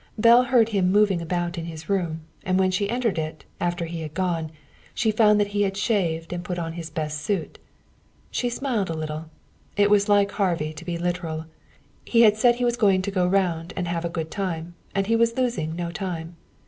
[0.17, 4.01] Belle heard him moving about in his room, and when she entered it, after he
[4.01, 4.51] had gone,
[4.95, 7.59] she found that he had shaved and put on his best suit.
[8.31, 9.29] She smiled a little.
[9.77, 11.45] It was like Harvey to be literal.
[12.03, 15.05] He had said he was going to go round and have a good time, and
[15.05, 16.35] he was losing no time.